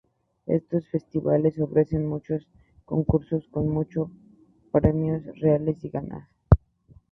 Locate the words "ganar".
5.89-6.27